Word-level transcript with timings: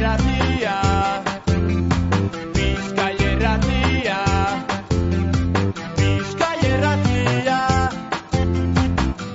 erratia 0.00 0.76
Bizkai 2.56 3.16
erratia 3.20 4.20
Bizkai 5.98 6.56
erratia 6.68 7.58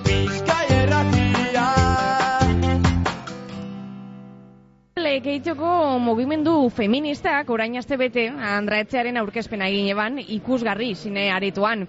Bizkai 0.08 0.66
erratia 0.80 1.68
Lekeitxoko 5.06 6.00
mugimendu 6.02 6.58
feministak 6.74 7.54
orain 7.54 7.78
aste 7.78 8.02
bete 8.02 8.26
Andraetxearen 8.34 9.22
aurkezpena 9.22 9.70
egin 9.70 9.94
eban 9.94 10.18
ikusgarri 10.18 10.96
zine 10.96 11.30
aretoan. 11.32 11.86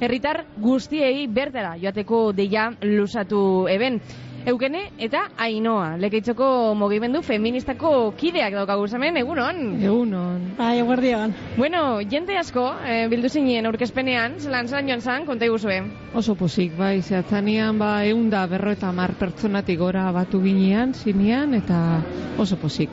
Herritar 0.00 0.44
guztiei 0.56 1.26
bertara 1.28 1.74
joateko 1.82 2.28
deia 2.32 2.70
lusatu 2.80 3.66
eben. 3.68 3.98
Eukene 4.48 4.86
eta 4.96 5.26
Ainoa, 5.36 5.98
Lekeitxoko 6.00 6.46
mugimendu 6.78 7.20
feministako 7.20 8.14
kideak 8.16 8.54
daukagu 8.56 8.86
hemen 8.96 9.18
egunon. 9.20 9.58
Egunon. 9.82 10.46
Bai, 10.56 10.78
eguerdion. 10.80 11.34
Bueno, 11.58 12.00
jente 12.00 12.38
asko, 12.38 12.64
eh, 12.86 13.06
bildu 13.12 13.28
zinen 13.28 13.66
aurkezpenean, 13.66 14.38
zelan 14.40 14.68
zelan 14.68 14.88
joan 14.88 15.00
zan, 15.02 15.26
konta 15.26 15.44
iguzue. 15.44 15.82
Oso 16.14 16.34
posik, 16.34 16.72
bai, 16.78 17.02
zehatzanean, 17.02 17.78
ba, 17.78 18.04
egun 18.06 18.30
da 18.30 18.46
berro 18.46 18.72
eta 18.72 18.92
mar 18.92 19.12
pertsonatik 19.20 19.78
gora 19.78 20.10
batu 20.12 20.40
ginean, 20.42 20.94
zinean, 20.94 21.54
eta 21.54 22.00
oso 22.38 22.56
posik. 22.56 22.90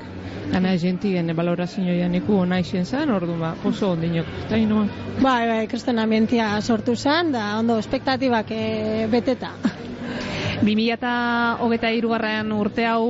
Gana 0.52 0.76
jentien 0.80 1.32
balorazio 1.36 1.96
janiku 1.96 2.42
ona 2.44 2.60
izen 2.60 2.86
zan, 2.86 3.10
ordu 3.12 3.40
ba, 3.40 3.56
oso 3.64 3.94
ondinok. 3.96 4.28
Eta 4.46 4.60
inoa. 4.60 4.86
Bai, 5.22 5.48
bai, 5.48 5.66
kristen 5.68 6.00
ambientia 6.00 6.62
sortu 6.62 6.96
zen, 6.96 7.32
da 7.32 7.58
ondo, 7.60 7.80
espektatibak 7.80 8.52
e, 8.52 9.08
beteta. 9.12 9.56
2008 10.58 11.92
irugarren 11.98 12.52
urte 12.52 12.86
hau, 12.90 13.06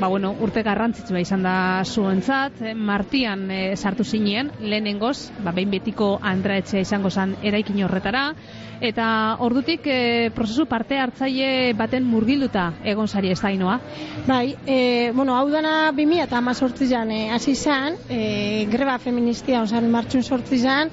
ba 0.00 0.08
bueno, 0.10 0.32
urte 0.42 0.64
garrantzitsua 0.66 1.20
izan 1.22 1.44
da 1.46 1.82
zuentzat, 1.84 2.60
eh, 2.62 2.74
martian 2.74 3.46
eh, 3.50 3.76
sartu 3.76 4.04
zinien, 4.04 4.50
lehenengoz, 4.60 5.30
ba, 5.44 5.52
behin 5.52 5.70
betiko 5.70 6.16
andraetxea 6.22 6.82
izango 6.82 7.10
zen 7.10 7.36
eraikin 7.42 7.84
horretara, 7.86 8.32
eta 8.80 9.36
ordutik 9.46 9.86
eh, 9.86 10.30
prozesu 10.34 10.66
parte 10.66 10.98
hartzaile 10.98 11.72
baten 11.78 12.04
murgilduta 12.04 12.66
egon 12.84 13.08
sari 13.08 13.30
ez 13.30 13.40
da 13.40 13.52
inoa. 13.54 13.78
Bai, 14.26 14.56
e, 14.66 15.12
bueno, 15.14 15.36
hau 15.36 15.48
dana 15.50 15.92
2000 15.92 16.26
eta 16.26 16.38
amazortzizan 16.38 17.10
e, 17.10 17.20
hasi 17.30 17.54
zen, 17.54 17.96
e, 18.10 18.66
greba 18.70 18.98
feministia, 18.98 19.62
osan 19.62 19.88
martxun 19.90 20.22
sortzizan, 20.22 20.90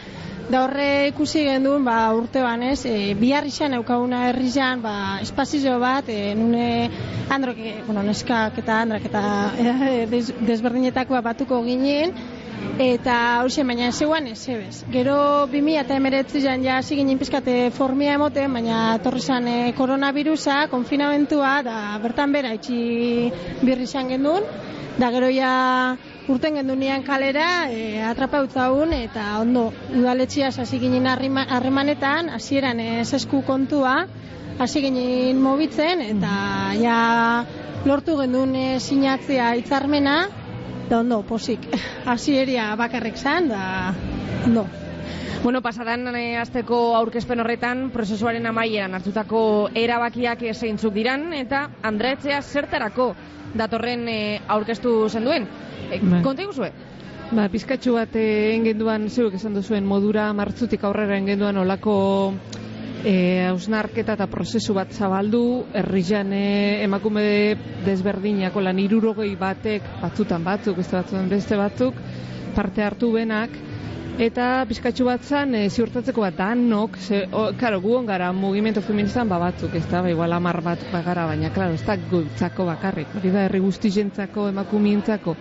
da 0.49 0.63
horre 0.65 1.07
ikusi 1.09 1.45
gendun, 1.47 1.85
ba, 1.87 1.97
urte 2.15 2.41
banez, 2.43 2.83
e, 2.85 3.13
bihar 3.19 3.47
izan 3.47 3.77
eukaguna 3.79 4.27
herri 4.27 4.49
izan, 4.51 4.81
ba, 4.83 5.19
espazio 5.23 5.77
bat, 5.79 6.09
e, 6.09 6.33
nune 6.35 6.89
androk, 7.31 7.57
e, 7.57 7.75
bueno, 7.87 8.03
neskak 8.03 8.59
eta 8.59 8.81
andrak 8.83 9.07
eta 9.09 9.23
e, 9.57 10.05
des, 10.11 10.33
desberdinetakoa 10.43 11.21
batuko 11.23 11.61
ginen, 11.63 12.15
eta 12.79 13.15
hori 13.43 13.63
baina 13.67 13.91
zeuan 13.91 14.27
ez 14.27 14.47
ebez. 14.49 14.83
Gero 14.91 15.47
2000 15.51 15.79
eta 15.81 15.95
emeretzi 15.95 16.41
jan 16.41 16.63
ja 16.63 16.77
hasi 16.77 16.95
ginen 16.95 17.19
pizkate 17.19 17.71
formia 17.71 18.13
emoten, 18.19 18.53
baina 18.53 18.97
torri 19.03 19.21
zan 19.21 19.47
e, 19.47 19.73
koronavirusa, 19.77 20.67
konfinamentua, 20.69 21.61
da 21.63 21.99
bertan 22.03 22.31
bera 22.31 22.53
itxi 22.53 23.31
birri 23.61 23.83
izan 23.83 24.09
gendun, 24.09 24.43
da 24.97 25.09
gero 25.11 25.29
ja 25.33 25.53
urten 26.31 26.55
gendunean 26.55 27.03
kalera 27.03 27.67
e, 27.71 28.01
atrapa 28.03 28.43
utzaun 28.45 28.93
eta 28.95 29.39
ondo 29.41 29.71
udaletxia 29.91 30.51
hasi 30.55 30.79
ginen 30.79 31.07
harremanetan 31.07 32.29
hasieran 32.29 32.79
ez 32.79 33.13
esku 33.13 33.41
kontua 33.43 33.95
hasi 34.59 34.81
ginen 34.85 35.41
mobitzen 35.41 36.01
eta 36.05 36.35
ja 36.79 36.99
lortu 37.85 38.15
gendun 38.21 38.55
e, 38.55 38.79
sinatzea 38.79 39.53
hitzarmena 39.59 40.15
da 40.89 40.99
ondo 40.99 41.23
posik 41.27 41.67
hasieria 42.13 42.71
bakarrik 42.79 43.17
zan 43.17 43.51
da 43.51 43.65
ondo 44.45 44.67
Bueno, 45.43 45.59
pasadan 45.59 46.07
e, 46.15 46.37
asteko 46.39 46.77
aurkezpen 46.95 47.41
horretan 47.43 47.89
prozesuaren 47.91 48.45
amaieran 48.47 48.93
hartutako 48.95 49.39
erabakiak 49.75 50.45
eh, 50.47 50.53
zeintzuk 50.55 50.93
diran 50.95 51.33
eta 51.35 51.65
Andreetzea 51.83 52.37
zertarako 52.39 53.09
datorren 53.59 54.07
e, 54.07 54.19
aurkeztu 54.47 54.93
zenduen. 55.09 55.43
E, 55.89 55.99
Bai. 55.99 56.21
konta 56.23 56.45
iguzue? 56.45 56.69
Ba, 57.35 57.49
pizkatxu 57.51 57.97
bat 57.97 58.15
eh, 58.15 58.53
engenduan, 58.53 59.09
zeuk 59.11 59.35
esan 59.35 59.59
duzuen 59.59 59.83
modura, 59.83 60.29
martzutik 60.31 60.87
aurrera 60.87 61.19
engenduan 61.19 61.59
olako 61.59 61.97
eh, 63.03 63.43
hausnarketa 63.49 64.15
eta 64.15 64.29
prozesu 64.31 64.77
bat 64.79 64.95
zabaldu, 64.95 65.43
herrian 65.75 66.31
emakume 66.31 67.27
desberdinako 67.83 68.63
lan 68.63 68.79
irurogei 68.79 69.33
batek, 69.35 69.91
batzutan 70.07 70.47
batzuk, 70.47 70.79
beste 70.79 71.01
batzutan 71.01 71.29
beste 71.35 71.59
batzuk, 71.59 72.01
parte 72.55 72.87
hartu 72.87 73.11
benak, 73.11 73.59
eta 74.19 74.65
pizkatxu 74.69 75.05
bat 75.07 75.23
zan, 75.25 75.55
e, 75.55 75.69
ziurtatzeko 75.69 76.21
bat 76.21 76.37
danok, 76.37 76.97
ze, 76.97 77.23
o, 77.31 77.49
karo, 77.59 77.79
gu 77.81 78.01
gara 78.05 78.31
mugimendu 78.33 78.81
feministan 78.81 79.29
ba 79.29 79.39
batzuk, 79.39 79.75
ez 79.75 79.85
da, 79.89 80.01
ba, 80.01 80.09
igual 80.09 80.33
amar 80.33 80.61
bat 80.61 80.79
bagara, 80.91 81.25
baina, 81.25 81.49
klaro, 81.49 81.73
ez 81.73 81.85
da 81.85 81.97
gutzako 81.97 82.65
bakarrik, 82.65 83.07
hori 83.15 83.31
da, 83.31 83.45
herri 83.47 83.59
guztizentzako, 83.59 84.49
emakumientzako, 84.49 85.37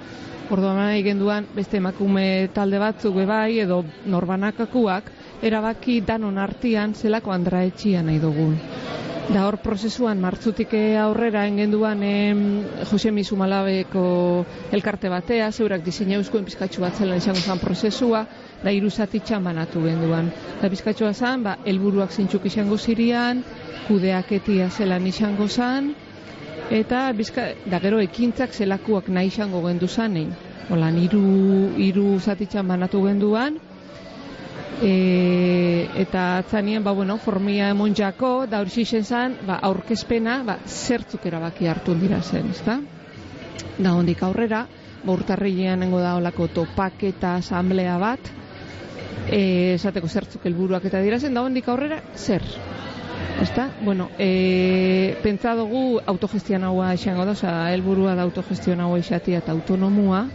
Orduan 0.52 0.76
nahi 0.76 1.00
genduan 1.06 1.46
beste 1.56 1.78
emakume 1.78 2.48
talde 2.52 2.76
batzuk 2.82 3.14
bai 3.28 3.60
edo 3.62 3.78
norbanakakuak 4.14 5.08
erabaki 5.48 6.00
danon 6.04 6.36
artean 6.36 6.92
zelako 6.92 7.32
andraetxia 7.32 8.02
nahi 8.02 8.18
dugun. 8.20 8.58
Da 9.30 9.44
hor 9.46 9.54
prozesuan 9.62 10.18
martzutik 10.18 10.72
aurrera 10.98 11.44
engenduan 11.46 12.02
em, 12.02 12.40
Jose 12.90 13.12
Malabeko 13.12 14.44
elkarte 14.72 15.08
batea, 15.08 15.52
zeurak 15.52 15.84
diseina 15.84 16.16
euskuen 16.18 16.44
pizkatxu 16.44 16.80
bat 16.82 16.98
zelan 16.98 17.18
izango 17.18 17.38
zen 17.38 17.58
prozesua, 17.58 18.26
da 18.64 18.70
hiru 18.70 18.90
zatitxan 18.90 19.44
banatu 19.44 19.84
genduan. 19.84 20.32
Da 20.60 20.68
pizkatxua 20.68 21.12
zen, 21.14 21.42
ba, 21.44 21.56
helburuak 21.64 22.10
zintxuk 22.10 22.46
izango 22.46 22.76
zirian, 22.76 23.44
kudeaketia 23.86 24.68
zelan 24.70 25.06
izango 25.06 25.46
zen, 25.46 25.94
eta 26.70 27.12
bizka, 27.12 27.52
da 27.66 27.78
gero 27.78 28.00
ekintzak 28.00 28.52
zelakuak 28.52 29.08
nahi 29.08 29.30
izango 29.30 29.62
gendu 29.68 29.86
zanein. 29.86 30.34
Olan, 30.70 30.98
hiru 30.98 31.76
hiru 31.78 32.18
zatitxan 32.18 32.66
banatu 32.66 33.06
genduan, 33.06 33.60
e, 34.82 35.88
eta 36.02 36.38
atzanien, 36.38 36.82
ba, 36.82 36.92
bueno, 36.92 37.16
formia 37.18 37.70
emonjako, 37.70 38.46
da 38.50 38.60
hori 38.60 38.84
zan, 38.84 39.36
ba, 39.46 39.60
aurkezpena, 39.62 40.42
ba, 40.44 40.58
zertzuk 40.66 41.24
erabaki 41.26 41.66
hartu 41.66 41.94
dira 41.94 42.20
zen, 42.22 42.50
ezta? 42.50 42.80
Da 43.78 43.94
hondik 43.94 44.22
aurrera, 44.22 44.66
ba, 45.04 45.12
urtarrilean 45.12 45.80
nengo 45.80 46.00
da 46.00 46.16
olako 46.16 46.48
topaketa 46.48 47.36
asamblea 47.36 47.96
bat, 47.98 48.32
e, 49.30 49.74
esateko 49.74 50.08
zertzuk 50.08 50.46
helburuak 50.46 50.84
eta 50.84 51.00
dira 51.00 51.18
zen, 51.18 51.34
da 51.34 51.42
hondik 51.42 51.68
aurrera, 51.68 52.02
zer? 52.16 52.42
Ezta? 53.40 53.70
Bueno, 53.82 54.10
e, 54.18 55.16
pentsa 55.22 55.54
dugu 55.54 56.00
autogestionaua 56.06 56.92
izango 56.94 57.24
da, 57.24 57.36
osea, 57.38 57.70
helburua 57.72 58.16
da 58.18 58.26
autogestionaua 58.26 58.98
izatea 58.98 59.38
eta 59.38 59.54
autonomua, 59.54 60.26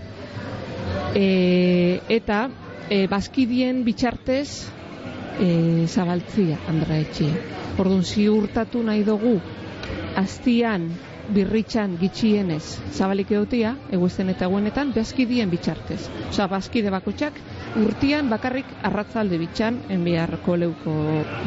e, 1.16 2.00
eta 2.10 2.48
e, 2.90 3.08
bazkidien 3.08 3.84
bitxartez 3.86 4.68
e, 5.40 5.88
zabaltzia, 5.88 6.60
Andra 6.70 7.00
Etxia. 7.00 7.34
Orduan, 7.78 8.04
ziurtatu 8.04 8.82
nahi 8.84 9.04
dugu, 9.08 9.38
aztian, 10.18 10.90
birritxan 11.28 11.98
gitxienez 12.00 12.64
zabalik 12.96 13.34
egotia, 13.36 13.74
eguesten 13.92 14.32
eta 14.32 14.48
guenetan, 14.48 14.94
bazkidien 14.96 15.52
bitxartez. 15.52 16.00
Osa, 16.30 16.48
bazkide 16.48 16.92
bakotxak, 16.94 17.40
urtian 17.84 18.30
bakarrik 18.32 18.70
arratzalde 18.88 19.40
bitxan, 19.42 19.82
enbiarko 19.94 20.56
leuko 20.56 20.96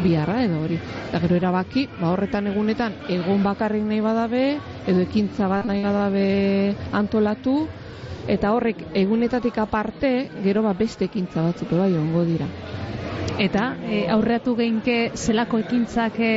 biharra 0.04 0.42
edo 0.44 0.60
hori. 0.66 0.76
Da 1.12 1.22
gero 1.24 1.38
erabaki, 1.40 1.86
ba 2.00 2.12
horretan 2.12 2.50
egunetan, 2.52 2.98
egon 3.08 3.42
bakarrik 3.46 3.86
nahi 3.88 4.02
badabe, 4.04 4.44
edo 4.86 5.06
ekintza 5.08 5.48
bat 5.48 5.68
nahi 5.70 5.82
badabe 5.86 6.26
antolatu, 7.00 7.56
eta 8.30 8.52
horrek 8.54 8.84
egunetatik 8.94 9.58
aparte, 9.58 10.30
gero 10.44 10.62
ba 10.62 10.74
beste 10.78 11.10
ekintza 11.10 11.42
batzuk 11.48 11.74
bai 11.74 11.92
ongo 11.98 12.24
dira. 12.28 12.46
Eta 13.40 13.70
e, 13.88 14.04
aurreatu 14.12 14.54
geinke 14.58 14.96
zelako 15.16 15.62
ekintzak 15.62 16.18
e, 16.20 16.32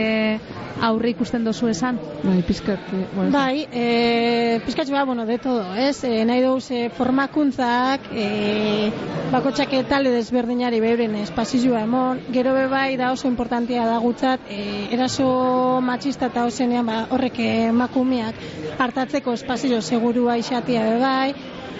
aurre 0.81 1.11
ikusten 1.13 1.43
dozu 1.43 1.67
esan? 1.69 1.99
Bai, 2.23 2.41
pizkat, 2.47 2.79
eh, 2.93 3.07
bueno, 3.15 3.31
Bai, 3.31 3.67
e, 3.71 4.59
pizkatxo 4.65 4.93
bat, 4.93 5.05
bueno, 5.05 5.25
de 5.25 5.37
todo, 5.37 5.75
ez? 5.75 6.03
E, 6.03 6.23
nahi 6.25 6.41
dugu 6.41 6.61
ze 6.61 6.89
formakuntzak, 6.89 8.09
e, 8.11 8.91
bakotxak 9.31 9.75
talde 9.89 10.11
desberdinari 10.11 10.79
beuren 10.79 11.15
espazioa 11.21 11.83
emon, 11.83 12.21
gero 12.31 12.53
be 12.53 12.67
bai 12.67 12.95
da 12.97 13.11
oso 13.11 13.27
importantia 13.27 13.85
da 13.85 13.97
gutzat, 13.99 14.39
e, 14.49 14.87
eraso 14.91 15.81
matxista 15.81 16.31
eta 16.31 16.45
ozenean 16.45 16.85
ba, 16.85 17.07
horrek 17.11 17.39
emakumeak 17.39 18.35
hartatzeko 18.79 19.33
espazio 19.33 19.81
segurua 19.81 20.37
izatea 20.37 20.83
be 20.89 20.99
bai, 20.99 21.33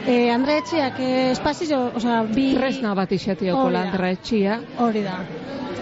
e, 0.08 0.30
Andrea 0.32 0.64
Etxeak 0.64 1.00
e, 1.00 1.32
espazio, 1.32 1.92
osea, 1.96 2.24
bi... 2.24 2.54
tresna 2.58 2.94
bat 2.98 3.12
izatioko 3.12 3.68
Hori 3.68 3.74
da. 3.74 3.80
landra 3.80 4.14
etxia, 4.18 4.60
Hori 4.80 5.04
da. 5.06 5.20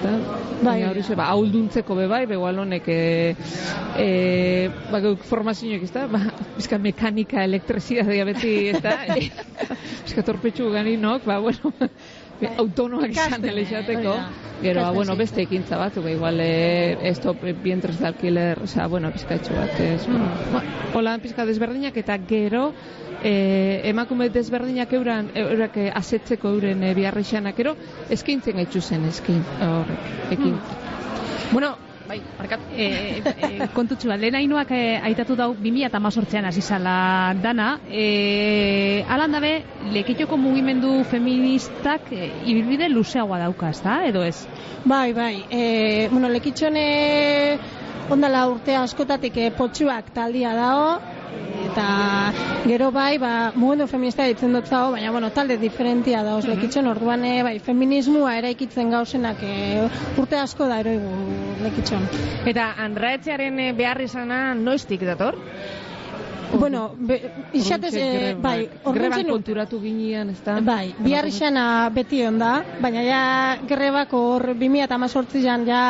ezta? 0.02 0.12
Bai, 0.62 0.84
hori 0.86 1.02
ba, 1.16 1.28
aulduntzeko 1.34 1.96
be 1.96 2.08
bai, 2.08 2.26
begoal 2.30 2.60
honek, 2.62 2.88
e, 2.88 3.36
e, 3.98 4.70
ba, 4.92 5.02
geuk 5.02 5.24
formazioak, 5.26 5.86
ezta? 5.88 6.08
Ba, 6.12 6.22
bizka 6.58 6.78
mekanika, 6.82 7.44
elektrizidadea 7.44 8.26
beti, 8.30 8.54
ezta? 8.74 8.96
bizka 10.06 10.26
torpetxu 10.26 10.70
ganinok, 10.74 11.26
ba, 11.26 11.40
bueno, 11.42 11.74
Bai. 12.42 12.56
autonoak 12.64 13.12
izan 13.14 13.46
elexateko. 13.46 14.16
da. 14.16 14.48
Gero, 14.62 14.84
bueno, 14.94 15.16
beste 15.18 15.42
ekintza 15.42 15.78
bat, 15.78 15.96
ba, 15.98 16.12
igual, 16.12 16.40
e, 16.40 17.10
esto, 17.10 17.34
vientres 17.34 17.98
de 17.98 18.06
alquiler, 18.06 18.60
osea, 18.62 18.86
bueno, 18.88 19.10
pizkatxo 19.12 19.56
bat, 19.58 19.80
ez, 19.82 20.06
bueno, 20.06 20.28
ba, 20.54 20.62
hola, 20.94 21.16
pizka 21.18 21.48
desberdinak, 21.50 21.98
eta 21.98 22.20
gero, 22.30 22.68
e, 23.24 23.82
emakume 23.90 24.30
desberdinak 24.30 24.94
euran, 24.94 25.32
eurak 25.34 25.78
eh, 25.82 25.90
asetzeko 25.90 26.54
euren 26.54 26.84
e, 26.84 26.94
biharrixanak, 26.94 27.58
gero, 27.58 27.74
eskaintzen 28.14 28.62
gaitzu 28.62 28.82
zen, 28.82 29.08
eskain, 29.10 29.42
horrek, 29.66 30.12
ekin. 30.38 30.60
Bueno, 31.52 31.74
bai, 32.12 32.20
markat. 32.38 32.60
e, 32.76 32.88
e, 33.48 33.68
kontutxu 33.76 34.10
bat, 34.12 34.20
lehen 34.20 34.36
hainoak 34.36 34.72
e, 34.76 34.82
aitatu 35.10 35.38
dau 35.40 35.54
2018an 35.56 36.50
hasi 36.50 36.64
dana, 37.42 37.68
e, 37.88 39.04
alan 39.08 39.32
dabe, 39.32 39.54
lekitoko 39.94 40.38
mugimendu 40.38 41.04
feministak 41.12 42.12
e, 42.12 42.32
ibilbide 42.46 42.90
luzeagoa 42.90 43.40
dauka, 43.46 43.70
ezta, 43.70 44.02
edo 44.06 44.24
ez? 44.24 44.48
Bai, 44.86 45.14
bai. 45.14 45.46
E, 45.50 46.10
bueno, 46.12 46.28
lekitxone 46.28 46.86
ondala 48.10 48.48
urte 48.50 48.76
askotatik 48.76 49.38
e, 49.38 49.52
potxuak 49.56 50.12
taldia 50.14 50.54
dago, 50.58 51.00
eta 51.70 51.88
gero 52.66 52.92
bai, 52.92 53.18
ba, 53.18 53.52
mugimendu 53.56 53.88
feminista 53.90 54.26
ditzen 54.30 54.54
dut 54.54 54.68
zago, 54.70 54.92
baina, 54.96 55.12
bueno, 55.12 55.32
talde 55.34 55.58
diferentia 55.58 56.22
dauz 56.24 56.46
lekitxon, 56.46 56.88
orduan, 56.92 57.26
e, 57.26 57.42
bai, 57.44 57.56
feminismoa 57.60 58.36
eraikitzen 58.38 58.92
gauzenak 58.94 59.42
e, 59.44 59.54
urte 60.22 60.38
asko 60.38 60.68
da 60.70 60.80
eroigu 60.84 61.12
lekitxon. 61.66 62.06
Eta 62.52 62.72
Andraetxearen 62.86 63.60
eh, 63.60 63.72
behar 63.78 64.02
izana 64.06 64.42
noiztik 64.58 65.06
dator? 65.08 65.38
Bueno, 66.52 66.90
be, 67.00 67.18
izatez, 67.56 67.94
e, 67.96 68.34
bai, 68.36 68.68
greban 68.94 69.24
nu- 69.26 69.38
konturatu 69.38 69.80
ginean, 69.82 70.34
ez 70.34 70.42
da? 70.46 70.60
Bai, 70.62 70.94
bihar 71.00 71.30
beti 71.96 72.26
onda, 72.28 72.64
baina 72.82 73.04
ja 73.08 73.24
grebak 73.68 74.14
hor 74.14 74.54
2018an 74.54 75.66
ja 75.66 75.84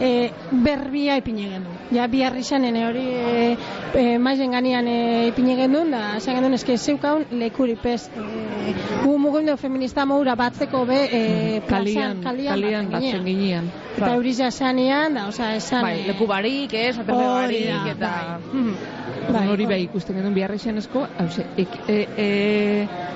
e, 0.00 0.30
berbia 0.50 1.16
ipine 1.18 1.48
gendu. 1.50 1.74
Ja 1.94 2.06
bihar 2.06 2.36
izanen 2.36 2.76
hori 2.84 3.04
e, 3.08 3.56
e, 3.94 4.04
maizen 4.18 4.52
ganian 4.52 4.88
e, 4.88 5.28
ipine 5.28 5.56
gendun, 5.58 5.90
da 5.94 6.16
esan 6.18 6.38
gendun 6.38 6.54
eske 6.58 6.76
zeukaun 6.78 7.26
lekuri 7.42 7.76
pez. 7.82 8.08
E, 8.08 8.74
gu 9.02 9.16
mugimendu 9.18 9.56
feminista 9.56 10.06
moura 10.06 10.36
batzeko 10.36 10.84
be 10.88 11.00
e, 11.04 11.22
Kalian, 11.68 11.68
plazan, 11.68 12.22
kalian, 12.24 12.54
kalian 12.54 12.90
batzen 12.94 13.24
ginean. 13.26 13.70
Eta 13.96 14.14
euri 14.14 14.34
jasanean, 14.36 15.18
da, 15.18 15.26
osea, 15.32 15.54
esan... 15.58 15.82
Bai, 15.82 15.96
e, 16.02 16.08
leku 16.12 16.28
barik, 16.30 16.74
ez, 16.74 16.96
da, 16.98 17.14
barik, 17.14 17.92
eta... 17.96 18.12
Mhm. 18.52 19.07
Bai, 19.28 19.44
hori 19.52 19.66
bai 19.68 19.78
ikusten 19.84 20.16
genuen 20.16 20.34
biharrixenezko, 20.36 21.02
hause, 21.20 21.44
ek, 21.60 21.74
e, 21.90 21.96
e, 22.16 22.28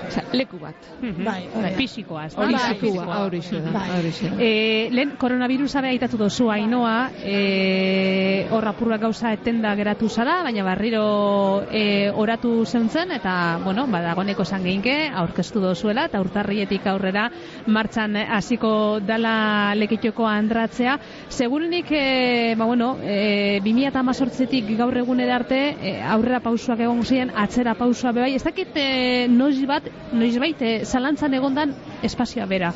osea, 0.08 0.24
leku 0.36 0.58
bat. 0.60 0.88
Bai, 1.00 1.46
hori 1.48 1.70
da. 1.70 1.76
Fisikoa, 1.78 2.26
ez 2.26 2.34
da? 2.34 2.42
Hori 2.44 2.56
Bai, 2.58 2.74
zekua, 2.74 3.18
hori 3.24 3.40
xe 3.44 3.60
da, 3.64 3.72
Bai. 3.72 3.86
hori 3.96 4.12
xe 4.12 4.28
da. 4.28 4.36
E, 4.44 4.50
lehen 4.92 5.14
koronavirusa 5.20 5.80
be 5.80 5.92
aitatu 5.94 6.20
dozu 6.20 6.50
ainoa, 6.52 6.96
e, 7.24 8.46
hor 8.52 8.68
apurra 8.68 8.98
gauza 9.00 9.32
etenda 9.32 9.72
geratu 9.78 10.10
zara, 10.12 10.42
baina 10.44 10.64
barriro 10.66 11.64
e, 11.70 12.10
oratu 12.10 12.52
zeuntzen, 12.66 13.14
eta, 13.16 13.58
bueno, 13.64 13.86
badagoneko 13.88 14.44
zan 14.44 14.68
geinke, 14.68 14.96
aurkeztu 15.08 15.64
dozuela, 15.64 16.06
eta 16.10 16.20
urtarrietik 16.20 16.86
aurrera 16.92 17.28
martxan 17.66 18.20
hasiko 18.20 19.00
dala 19.00 19.74
lekitoko 19.80 20.28
andratzea. 20.28 20.98
Segurenik, 21.28 21.88
e, 21.90 22.54
ba, 22.58 22.68
bueno, 22.68 22.98
e, 23.00 23.60
2018tik 23.64 24.76
gaur 24.76 25.00
egunera 25.00 25.40
arte, 25.40 25.62
e, 25.80 26.01
aurrera 26.02 26.40
pausuak 26.43 26.81
egon 26.81 27.02
ziren, 27.04 27.32
atzera 27.37 27.75
pausua 27.78 28.12
be 28.12 28.22
bai, 28.25 28.34
ez 28.34 28.43
dakit 28.44 28.76
e, 28.76 29.28
noiz 29.31 29.60
bat, 29.69 29.88
noiz 30.12 30.34
bait, 30.40 30.62
e, 30.62 30.84
zalantzan 30.84 31.34
egondan 31.38 31.75
espazioa 32.02 32.46
bera. 32.46 32.72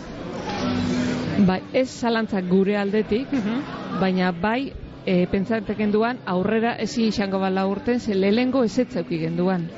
Bai, 1.46 1.60
ez 1.76 1.88
zalantzak 1.90 2.46
gure 2.48 2.76
aldetik, 2.80 3.32
baina 4.00 4.32
bai, 4.32 4.72
e, 5.04 5.26
pentsatek 5.30 5.78
genduan, 5.78 6.22
aurrera 6.26 6.76
ezin 6.82 7.10
izango 7.12 7.40
bala 7.42 7.66
urten, 7.68 8.00
ze 8.00 8.14
lehengo 8.14 8.64
ezetzauki 8.64 9.20
genduan. 9.20 9.68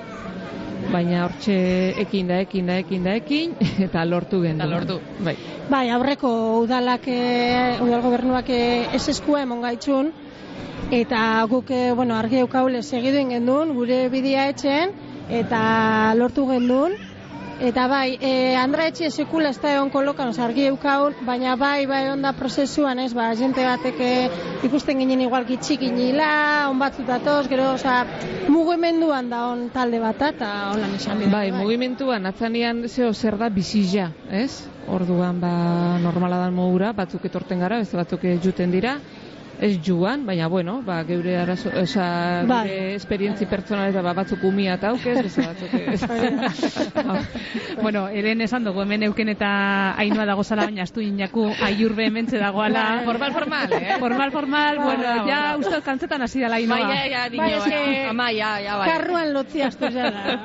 Baina 0.92 1.24
hortxe 1.26 1.54
ekin 2.00 2.30
da, 2.30 2.38
ekin 2.44 2.70
da, 2.70 2.78
ekin 2.80 3.04
da, 3.04 3.16
ekin, 3.18 3.56
eta 3.88 4.04
lortu 4.06 4.40
genduan. 4.44 4.70
lortu. 4.70 5.00
Bai. 5.24 5.34
Bai, 5.68 5.88
aurreko 5.92 6.30
udalak, 6.62 7.08
e, 7.08 7.76
udal 7.84 8.02
gobernuak 8.06 8.48
e, 8.48 8.62
ez 8.96 9.04
eskua 9.12 9.42
emon 9.44 9.66
gaitzun, 9.66 10.14
eta 10.90 11.44
guk, 11.50 11.70
e, 11.70 11.92
bueno, 11.92 12.16
argi 12.16 12.40
eukaule 12.44 12.82
segidu 12.82 13.20
gendun, 13.28 13.74
gure 13.76 14.08
bidea 14.08 14.48
etxen, 14.54 14.96
eta 15.28 16.14
lortu 16.16 16.46
gendun. 16.48 16.96
Eta 17.58 17.88
bai, 17.90 18.14
e, 18.22 18.54
Andra 18.54 18.84
etxe 18.86 19.08
sekula 19.10 19.48
ez 19.50 19.58
da 19.58 19.72
egon 19.74 19.88
kolokan, 19.90 20.28
oza, 20.30 20.44
argi 20.44 20.68
eukaun, 20.70 21.16
baina 21.26 21.56
bai, 21.58 21.88
bai 21.90 22.04
onda 22.12 22.30
prozesuan, 22.38 23.00
ez, 23.02 23.10
ba, 23.18 23.32
jente 23.34 23.64
batek 23.66 23.98
e, 23.98 24.10
ikusten 24.68 25.02
ginen 25.02 25.24
igual 25.24 25.42
gitxik 25.48 25.82
inila, 25.82 26.68
on 26.70 26.78
batzut 26.78 27.10
datoz, 27.10 27.48
gero, 27.50 27.72
oza, 27.74 28.04
mugimenduan 28.46 29.26
da 29.28 29.48
on 29.50 29.66
talde 29.74 29.98
bat, 29.98 30.22
eta 30.30 30.52
holan 30.70 30.94
esan 31.00 31.18
bida. 31.18 31.34
Bai, 31.34 31.50
mugimenduan 31.50 32.30
atzanean 32.30 32.86
zeo 32.86 33.10
zer 33.12 33.40
da 33.42 33.50
bizia, 33.50 34.12
ez? 34.30 34.68
Orduan 34.86 35.42
ba 35.42 35.50
normala 35.98 36.38
dan 36.44 36.54
modura, 36.54 36.94
batzuk 36.94 37.26
etorten 37.26 37.58
gara, 37.58 37.82
beste 37.82 37.98
batzuk 37.98 38.22
juten 38.38 38.70
dira. 38.70 39.00
Ez 39.60 39.80
juan, 39.82 40.24
baina 40.26 40.46
bueno, 40.46 40.82
ba, 40.86 41.00
geure 41.04 41.36
arazo, 41.36 41.70
oza, 41.74 42.44
Bai. 42.46 42.60
gure 42.68 42.94
esperientzi 42.94 43.46
pertsonal 43.50 43.90
eta 43.90 44.02
ba, 44.06 44.12
batzuk 44.14 44.44
umia 44.46 44.76
eta 44.78 44.92
aukez, 44.92 45.16
beste 45.26 45.42
batzuk 45.42 45.72
ez. 45.74 46.02
bueno, 47.82 48.04
eren 48.08 48.44
esan 48.46 48.68
dugu 48.68 48.84
hemen 48.84 49.02
euken 49.08 49.32
eta 49.34 49.48
ainoa 49.98 50.26
dago 50.30 50.44
zala, 50.44 50.68
baina 50.70 50.84
astu 50.86 51.02
inaku 51.02 51.48
aiurbe 51.66 52.06
hementze 52.06 52.38
dagoala. 52.38 52.84
Formal, 53.08 53.34
formal, 53.34 53.74
eh? 53.80 53.96
Formal, 53.98 54.32
formal, 54.36 54.78
bueno, 54.84 55.16
ja 55.26 55.40
uste 55.58 55.82
kantzetan 55.82 56.22
hasi 56.22 56.44
dela 56.44 56.60
ainoa. 56.62 56.78
Bai, 56.78 57.10
ja, 57.10 57.24
Bai, 57.26 57.30
dino, 57.34 57.66
eh? 57.66 58.06
ama, 58.12 58.30
ja, 58.30 58.52
ja, 58.62 58.78
bai. 58.78 58.88
Karruan 58.92 59.34
lotzi 59.34 59.66
astu 59.66 59.90
jala. 59.90 60.38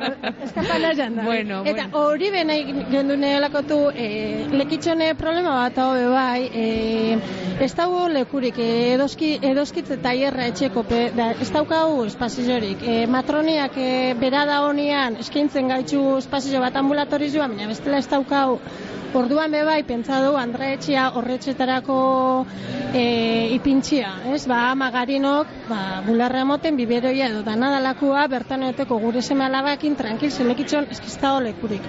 Eskapana 0.47 0.93
janda. 0.97 1.27
Bueno, 1.29 1.61
Eta 1.69 1.85
hori 2.01 2.31
be 2.33 2.43
nahi 2.49 2.81
gendune 2.89 3.35
lakotu, 3.45 3.79
e, 3.93 4.09
lekitxone 4.57 5.13
problema 5.21 5.53
bat 5.61 5.77
hau 5.77 5.93
bai, 6.17 6.49
e, 6.49 6.65
ez 7.61 7.71
dago 7.77 8.07
lekurik, 8.09 8.57
e, 8.57 8.97
edoski, 9.03 9.29
edoskitze 9.43 9.97
taierra 10.03 10.45
etxeko, 10.47 10.83
pe, 10.87 10.99
da, 11.17 11.31
ez 11.43 11.49
daukagu 11.51 12.05
espaziorik. 12.07 12.83
E, 12.87 12.95
matroniak 13.11 13.75
e, 13.75 13.89
bera 14.19 14.45
da 14.47 14.61
honian 14.63 15.19
eskaintzen 15.19 15.67
gaitzu 15.73 16.03
espazio 16.21 16.63
bat 16.63 16.79
ambulatorizua, 16.79 17.49
baina 17.51 17.67
bestela 17.67 17.99
ez 17.99 18.07
daukagu. 18.07 18.59
Orduan 19.13 19.51
be 19.53 19.59
bai, 19.61 19.83
pentsa 19.85 20.23
du, 20.23 20.31
Andra 20.39 20.71
etxea 20.73 21.03
horretxetarako 21.19 21.97
e, 22.97 23.03
ipintxia, 23.53 24.09
ez? 24.33 24.39
Ba, 24.49 24.71
ama 24.71 24.87
garinok, 24.93 25.51
ba, 25.67 26.01
bularra 26.05 26.41
emoten, 26.41 26.73
biberoia 26.79 27.27
edo 27.29 27.43
danadalakua, 27.45 28.23
bertan 28.31 28.65
eoteko 28.69 28.97
gure 29.03 29.21
seme 29.21 29.45
alabakin, 29.45 29.93
tranquil, 29.99 30.31
zelekitxon, 30.33 30.89
eskizta 30.95 31.35
lekurik. 31.45 31.85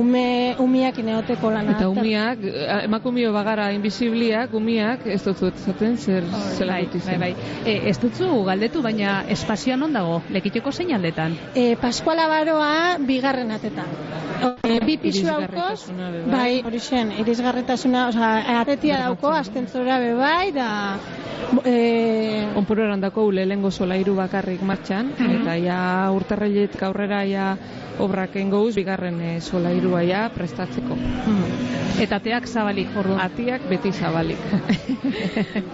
Ume, 0.00 0.56
umiak 0.64 1.02
ineoteko 1.04 1.52
lana. 1.52 1.76
Eta 1.76 1.90
umiak, 1.92 2.40
eh, 2.48 2.80
emakumio 2.86 3.34
bagara 3.36 3.68
invisibliak, 3.76 4.54
umiak, 4.56 5.04
ez 5.12 5.20
dut 5.28 5.60
zaten, 5.66 5.98
zer 5.98 6.24
zela 6.52 6.78
bai, 6.78 6.88
bai, 7.06 7.18
bai. 7.18 7.32
E, 7.64 7.76
ez 7.90 7.96
dutzu 8.02 8.28
galdetu, 8.44 8.82
baina 8.82 9.22
espazioa 9.28 9.76
non 9.76 9.92
dago? 9.92 10.20
Lekiteko 10.30 10.72
zein 10.72 10.92
aldetan? 10.94 11.36
E, 11.54 11.74
Paskuala 11.80 12.28
Baroa 12.28 12.98
bigarren 12.98 13.50
atetan. 13.50 13.90
E, 14.42 14.78
bi 14.84 14.98
pisu 14.98 15.26
daukoz, 15.26 15.88
be 15.90 16.22
bai. 16.26 16.36
bai, 16.36 16.52
hori 16.66 16.80
zen, 16.80 17.12
irisgarretasuna, 17.22 18.08
osea, 18.10 18.60
atetia 18.60 19.02
dauko, 19.06 19.34
astentzora 19.38 19.98
be 20.02 20.14
bai, 20.18 20.52
da, 20.56 20.70
e, 21.64 22.48
Onpuroran 22.56 23.00
dako 23.00 23.30
lehengo 23.32 23.70
solairu 23.70 24.14
bakarrik 24.16 24.62
martxan, 24.62 25.12
eta 25.38 25.56
ja 25.60 25.78
urtarreiletik 26.14 26.82
aurrera 26.86 27.22
ja 27.28 27.46
obrak 28.02 28.36
engouz, 28.40 28.74
bigarren 28.76 29.20
e, 29.20 29.32
solairua 29.40 30.02
ja 30.08 30.22
prestatzeko. 30.34 30.96
Eta 32.02 32.18
teak 32.24 32.48
zabalik, 32.48 32.90
ordu. 32.98 33.18
Atiak 33.20 33.68
beti 33.70 33.92
zabalik. 33.92 34.40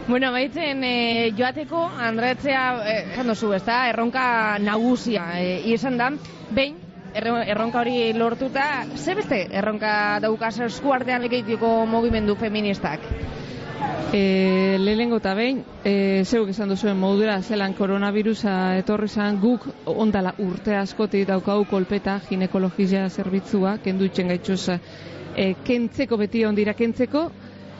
Bueno, 0.09 0.31
baitzen 0.69 0.85
e, 0.85 1.33
joateko 1.37 1.81
Andretzea, 1.99 2.83
eh, 2.85 3.13
esan 3.15 3.29
duzu, 3.33 3.53
ez 3.57 3.63
da, 3.65 3.89
erronka 3.89 4.59
nagusia 4.61 5.25
e, 5.41 5.63
izan 5.73 5.97
da, 5.97 6.11
behin, 6.51 6.77
erro- 7.15 7.41
erronka 7.41 7.81
hori 7.81 8.13
lortuta, 8.13 8.85
ze 8.97 9.15
beste 9.15 9.47
erronka 9.51 10.19
daukaz 10.21 10.59
eskuartean 10.61 11.23
lekeitiko 11.23 11.87
mugimendu 11.87 12.37
feministak? 12.37 13.01
E, 14.13 14.77
lehenengo 14.81 15.17
eta 15.23 15.35
behin, 15.35 15.63
e, 15.85 16.25
zeuk 16.25 16.51
esan 16.51 16.69
duzuen 16.69 16.99
modura, 16.99 17.41
zelan 17.43 17.73
koronavirusa 17.75 18.77
etorri 18.79 19.09
zan 19.09 19.41
guk 19.41 19.65
ondala 19.87 20.35
urte 20.39 20.77
askotik 20.77 21.27
daukau 21.29 21.65
kolpeta 21.65 22.21
ginekologia 22.29 23.09
zerbitzua, 23.09 23.79
kendu 23.85 24.05
itxen 24.05 24.29
gaitxuz 24.35 24.69
e, 25.37 25.55
kentzeko 25.65 26.17
beti 26.19 26.45
ondira 26.45 26.75
kentzeko, 26.75 27.31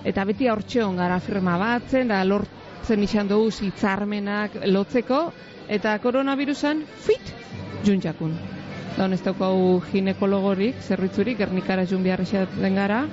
eta 0.05 0.25
beti 0.25 0.47
hortxeon 0.49 0.97
gara 0.97 1.19
firma 1.21 1.59
batzen, 1.59 2.09
da 2.09 2.23
lortzen 2.25 2.58
izan 3.03 3.29
dugu 3.29 3.51
hitzarmenak 3.51 4.55
lotzeko, 4.67 5.33
eta 5.69 5.99
koronavirusan, 5.99 6.85
fit, 7.05 7.35
juntxakun. 7.85 8.35
Da 8.97 9.05
honez 9.05 9.21
daukagu 9.23 9.83
ginekologorik, 9.93 10.81
zerbitzurik, 10.83 11.39
gernikara 11.39 11.85
jun 11.87 12.03
behar 12.03 12.25
den 12.61 12.75
gara, 12.75 13.07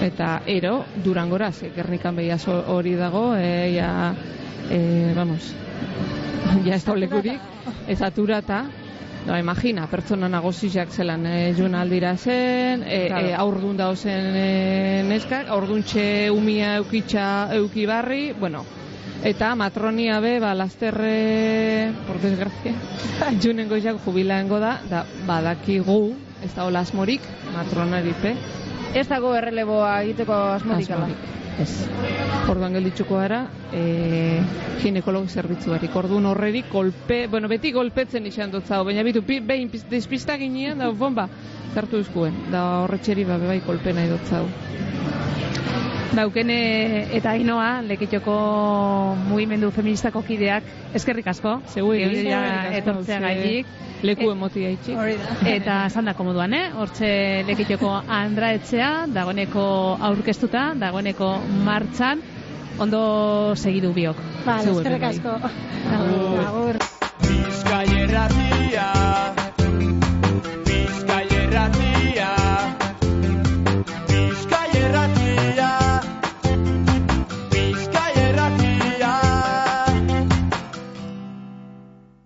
eta 0.00 0.42
ero, 0.46 0.84
durangora, 1.04 1.52
ze 1.52 1.70
gernikan 1.74 2.16
behiaz 2.16 2.46
hori 2.48 2.94
dago, 2.96 3.34
e, 3.36 3.74
ja, 3.74 4.14
e, 4.70 5.12
vamos, 5.14 5.54
ja 6.66 6.74
ez 6.74 6.86
lekurik, 6.86 7.40
ez 7.88 8.00
No, 9.26 9.36
imagina, 9.38 9.86
pertsona 9.86 10.28
nagoziak 10.32 10.90
zelan 10.90 11.26
e, 11.28 11.52
jun 11.56 11.74
aldira 11.76 12.14
zen, 12.16 12.82
e, 12.86 13.06
Claro. 13.08 13.26
e, 13.26 13.34
aurdun 13.34 13.76
dao 13.76 13.94
zen 13.96 14.30
e, 14.34 15.02
neskak, 15.08 15.50
aurduntxe 15.52 16.30
umia 16.32 16.76
eukitxa 16.80 17.26
eukibarri, 17.58 18.32
bueno, 18.32 18.64
eta 19.22 19.52
matronia 19.54 20.20
be, 20.24 20.38
ba, 20.40 20.54
lasterre, 20.54 21.92
por 22.06 22.16
desgracia, 22.22 22.72
junen 23.44 23.68
goizak 23.68 24.00
jubilaengo 24.06 24.58
da, 24.58 24.78
da 24.88 25.04
badakigu, 25.28 26.14
ez 26.42 26.54
da 26.56 26.64
hola 26.64 26.80
asmorik, 26.80 27.20
matronaripe, 27.52 28.34
Ez 28.90 29.06
dago 29.06 29.30
erreleboa 29.38 30.00
egiteko 30.02 30.34
asmorik 30.56 30.88
asmorik. 30.90 31.26
Ez. 31.60 31.72
Orduan 32.48 32.72
gelditzuko 32.72 33.18
gara, 33.20 33.42
e, 33.76 34.40
ginekologo 34.80 35.28
zerbitzuarik. 35.28 35.94
Orduan 35.96 36.26
horreri 36.30 36.62
kolpe, 36.72 37.26
bueno, 37.28 37.50
beti 37.52 37.72
golpetzen 37.76 38.26
izan 38.30 38.54
dut 38.54 38.66
zau, 38.66 38.80
baina 38.88 39.04
bitu, 39.06 39.22
behin 39.28 39.68
despista 39.90 40.38
ginean, 40.40 40.80
da, 40.80 40.88
bomba, 40.90 41.28
zartu 41.74 42.00
izkuen. 42.00 42.46
Da 42.54 42.64
horretxeri 42.86 43.26
ba, 43.28 43.36
bai 43.44 43.60
kolpe 43.66 43.92
nahi 43.92 44.08
dut 44.08 44.32
zau. 44.32 44.46
Daukene 46.10 46.56
eta 47.14 47.30
Ainoa, 47.36 47.82
lekitxoko 47.86 48.34
mugimendu 49.28 49.70
feministako 49.70 50.24
kideak, 50.26 50.66
eskerrik 50.98 51.28
asko. 51.30 51.60
Eskerrik 51.68 52.32
asko, 52.32 52.74
etortzea 52.80 53.18
ze 53.18 53.22
gaitik. 53.26 53.66
Leku 54.02 54.30
E- 54.30 54.32
emotia 54.32 54.70
itxik. 54.74 54.96
Eta 55.56 55.84
esan 55.86 56.08
moduan, 56.24 56.54
eh? 56.54 56.70
Hortxe 56.74 57.44
lekitxoko 57.46 57.92
andra 58.08 58.52
etxea, 58.56 59.06
dagoeneko 59.12 59.98
aurkeztuta, 60.00 60.72
dagoeneko 60.74 61.34
martxan, 61.64 62.22
ondo 62.78 63.54
segidu 63.56 63.92
biok. 63.92 64.16
Zeuek 64.44 64.80
eskerrik 64.80 65.02
asko. 65.12 65.36
Agur. 65.98 66.40
Agur. 66.46 66.82
Bizkai 67.20 67.86
erratia 68.02 68.59